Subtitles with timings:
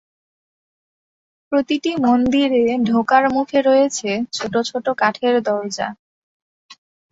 [1.51, 5.87] প্রতিটি মন্দিরে ঢোকার মুখে রয়েছে ছোট ছোট কাঠের দরজা।